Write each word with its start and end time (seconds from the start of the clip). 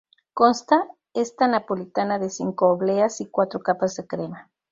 Consta 0.33 0.87
esta 1.13 1.47
napolitana 1.47 2.17
de 2.17 2.31
cinco 2.31 2.69
obleas 2.69 3.21
y 3.21 3.27
cuatro 3.29 3.59
capas 3.61 3.95
de 3.97 4.07
crema. 4.07 4.49